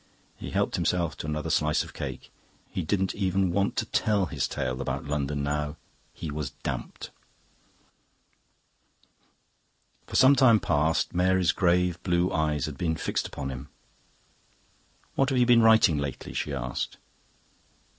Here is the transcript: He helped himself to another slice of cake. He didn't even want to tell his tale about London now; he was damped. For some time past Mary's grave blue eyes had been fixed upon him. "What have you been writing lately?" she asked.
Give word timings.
He 0.35 0.49
helped 0.49 0.77
himself 0.77 1.15
to 1.17 1.27
another 1.27 1.51
slice 1.51 1.83
of 1.83 1.93
cake. 1.93 2.31
He 2.71 2.81
didn't 2.81 3.13
even 3.13 3.51
want 3.51 3.75
to 3.75 3.85
tell 3.85 4.25
his 4.25 4.47
tale 4.47 4.81
about 4.81 5.05
London 5.05 5.43
now; 5.43 5.75
he 6.11 6.31
was 6.31 6.49
damped. 6.63 7.11
For 10.07 10.15
some 10.15 10.35
time 10.35 10.59
past 10.59 11.13
Mary's 11.13 11.51
grave 11.51 12.01
blue 12.01 12.33
eyes 12.33 12.65
had 12.65 12.79
been 12.79 12.95
fixed 12.95 13.27
upon 13.27 13.51
him. 13.51 13.69
"What 15.13 15.29
have 15.29 15.37
you 15.37 15.45
been 15.45 15.61
writing 15.61 15.99
lately?" 15.99 16.33
she 16.33 16.51
asked. 16.51 16.97